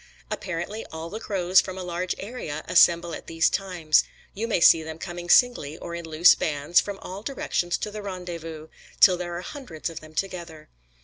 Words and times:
Apparently, 0.31 0.83
all 0.91 1.11
the 1.11 1.19
crows 1.19 1.61
from 1.61 1.77
a 1.77 1.83
large 1.83 2.15
area 2.17 2.63
assemble 2.67 3.13
at 3.13 3.27
these 3.27 3.51
times; 3.51 4.03
you 4.33 4.47
may 4.47 4.59
see 4.59 4.81
them 4.81 4.97
coming, 4.97 5.29
singly 5.29 5.77
or 5.77 5.93
in 5.93 6.05
loose 6.09 6.33
bands, 6.33 6.79
from 6.81 6.97
all 7.03 7.21
directions 7.21 7.77
to 7.77 7.91
the 7.91 8.01
rendezvous, 8.01 8.67
till 8.99 9.15
there 9.15 9.35
are 9.37 9.41
hundreds 9.41 9.91
of 9.91 9.99
them 9.99 10.15
together. 10.15 10.69